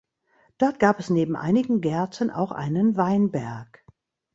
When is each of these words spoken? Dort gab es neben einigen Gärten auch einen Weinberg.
Dort 0.57 0.79
gab 0.79 0.97
es 0.97 1.11
neben 1.11 1.35
einigen 1.35 1.79
Gärten 1.79 2.31
auch 2.31 2.51
einen 2.51 2.97
Weinberg. 2.97 3.85